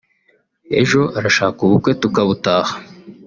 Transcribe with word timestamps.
ejo 0.79 1.01
arashaka 1.17 1.59
ubukwe 1.63 1.91
tukabutaha 2.01 2.73